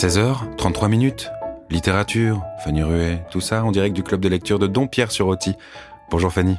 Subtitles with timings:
[0.00, 1.30] 16h, 33 minutes.
[1.68, 5.26] Littérature, Fanny Ruet, tout ça en direct du club de lecture de Don Pierre sur
[5.26, 5.52] Roti.
[6.10, 6.56] Bonjour Fanny.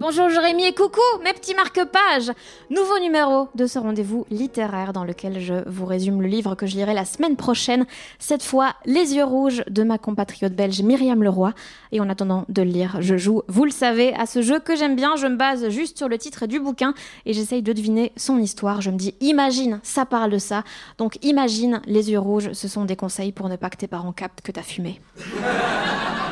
[0.00, 2.30] Bonjour Jérémy et coucou mes petits marque-pages
[2.70, 6.76] Nouveau numéro de ce rendez-vous littéraire dans lequel je vous résume le livre que je
[6.76, 7.84] lirai la semaine prochaine,
[8.20, 11.52] cette fois Les yeux rouges de ma compatriote belge Myriam Leroy.
[11.90, 14.76] Et en attendant de le lire, je joue, vous le savez, à ce jeu que
[14.76, 16.94] j'aime bien, je me base juste sur le titre du bouquin
[17.26, 18.80] et j'essaye de deviner son histoire.
[18.80, 20.62] Je me dis imagine, ça parle de ça.
[20.98, 24.12] Donc imagine, les yeux rouges, ce sont des conseils pour ne pas que tes parents
[24.12, 25.00] captent que t'as fumé.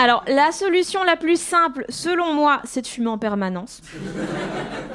[0.00, 3.80] Alors, la solution la plus simple, selon moi, c'est de fumer en permanence.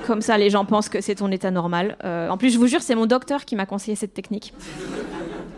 [0.08, 1.98] Comme ça, les gens pensent que c'est ton état normal.
[2.06, 4.54] Euh, en plus, je vous jure, c'est mon docteur qui m'a conseillé cette technique.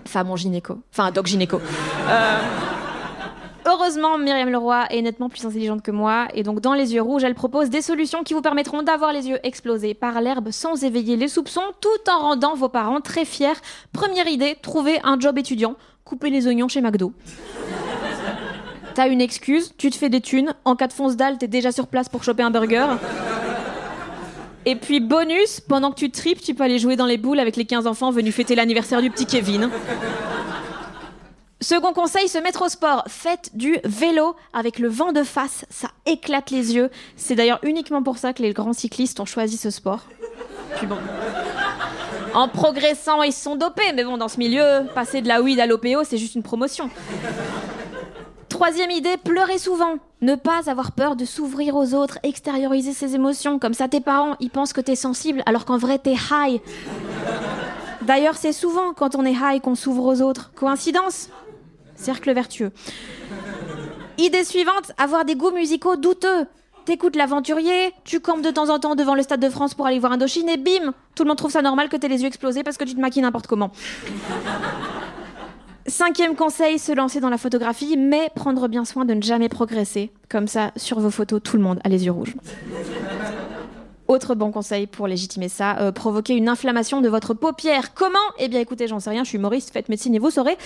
[0.07, 0.79] Enfin, mon gynéco.
[0.91, 1.61] Enfin, doc gynéco.
[2.09, 2.39] Euh,
[3.67, 7.23] heureusement, Myriam Leroy est nettement plus intelligente que moi, et donc dans Les Yeux Rouges,
[7.23, 11.17] elle propose des solutions qui vous permettront d'avoir les yeux explosés par l'herbe sans éveiller
[11.17, 13.61] les soupçons, tout en rendant vos parents très fiers.
[13.93, 17.13] Première idée, trouver un job étudiant, couper les oignons chez McDo.
[18.95, 20.55] T'as une excuse, tu te fais des thunes.
[20.63, 22.87] En cas de fonce dalle, t'es déjà sur place pour choper un burger.
[24.65, 27.57] Et puis bonus, pendant que tu tripes, tu peux aller jouer dans les boules avec
[27.57, 29.69] les 15 enfants venus fêter l'anniversaire du petit Kevin.
[31.59, 33.03] Second conseil, se mettre au sport.
[33.07, 36.89] Faites du vélo avec le vent de face, ça éclate les yeux.
[37.17, 40.05] C'est d'ailleurs uniquement pour ça que les grands cyclistes ont choisi ce sport.
[40.77, 40.87] Puis.
[42.33, 45.65] En progressant, ils sont dopés, mais bon, dans ce milieu, passer de la weed à
[45.65, 46.89] l'OPO, c'est juste une promotion.
[48.55, 49.95] Troisième idée, pleurer souvent.
[50.21, 53.59] Ne pas avoir peur de s'ouvrir aux autres, extérioriser ses émotions.
[53.59, 56.61] Comme ça, tes parents, ils pensent que t'es sensible, alors qu'en vrai, t'es high.
[58.03, 60.53] D'ailleurs, c'est souvent quand on est high qu'on s'ouvre aux autres.
[60.55, 61.27] Coïncidence?
[61.97, 62.71] Cercle vertueux.
[64.17, 66.45] Idée suivante, avoir des goûts musicaux douteux.
[66.85, 69.99] T'écoutes l'aventurier, tu campes de temps en temps devant le Stade de France pour aller
[69.99, 72.63] voir Indochine et bim Tout le monde trouve ça normal que t'aies les yeux explosés
[72.63, 73.71] parce que tu te maquilles n'importe comment.
[75.87, 80.11] Cinquième conseil, se lancer dans la photographie, mais prendre bien soin de ne jamais progresser.
[80.29, 82.35] Comme ça, sur vos photos, tout le monde a les yeux rouges.
[84.07, 87.93] Autre bon conseil pour légitimer ça, euh, provoquer une inflammation de votre paupière.
[87.93, 88.17] Comment?
[88.39, 90.57] Eh bien écoutez, j'en sais rien, je suis humoriste, faites médecine et vous saurez.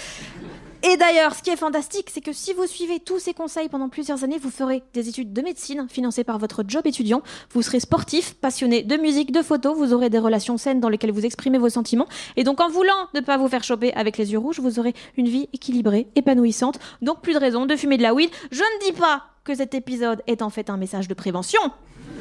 [0.82, 3.90] Et d'ailleurs, ce qui est fantastique, c'est que si vous suivez tous ces conseils pendant
[3.90, 7.82] plusieurs années, vous ferez des études de médecine financées par votre job étudiant, vous serez
[7.82, 11.58] sportif, passionné de musique, de photos, vous aurez des relations saines dans lesquelles vous exprimez
[11.58, 12.08] vos sentiments,
[12.38, 14.94] et donc en voulant ne pas vous faire choper avec les yeux rouges, vous aurez
[15.18, 18.30] une vie équilibrée, épanouissante, donc plus de raison de fumer de la weed.
[18.52, 21.60] Je ne dis pas que cet épisode est en fait un message de prévention.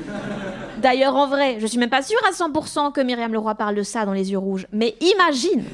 [0.82, 3.82] D'ailleurs, en vrai, je suis même pas sûre à 100% que Myriam Leroy parle de
[3.82, 5.64] ça dans les yeux rouges, mais imagine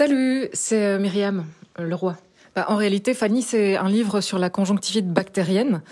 [0.00, 1.44] Salut, c'est euh, Myriam
[1.78, 2.16] euh, Leroy.
[2.56, 5.82] Bah, en réalité, Fanny, c'est un livre sur la conjonctivite bactérienne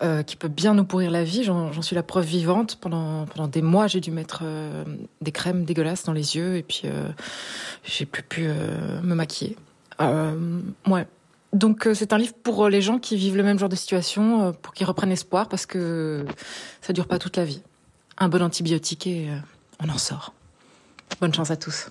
[0.00, 1.42] euh, qui peut bien nous pourrir la vie.
[1.42, 2.76] J'en suis la preuve vivante.
[2.80, 4.44] Pendant, pendant des mois, j'ai dû mettre
[5.20, 6.84] des crèmes dégueulasses dans les yeux et puis
[7.82, 9.56] j'ai plus pu me maquiller.
[9.98, 11.08] ouais.
[11.52, 14.72] Donc c'est un livre pour les gens qui vivent le même genre de situation, pour
[14.72, 16.24] qu'ils reprennent espoir parce que
[16.80, 17.62] ça dure pas toute la vie.
[18.18, 19.28] Un bon antibiotique et
[19.80, 20.32] on en sort.
[21.20, 21.90] Bonne chance à tous.